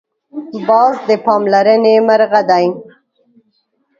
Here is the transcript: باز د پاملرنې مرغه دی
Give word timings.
باز 0.67 0.95
د 1.07 1.09
پاملرنې 1.25 1.93
مرغه 2.07 2.41
دی 2.49 2.65